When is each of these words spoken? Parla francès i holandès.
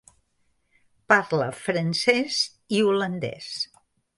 Parla 1.13 1.49
francès 1.65 2.41
i 2.79 2.83
holandès. 2.89 3.53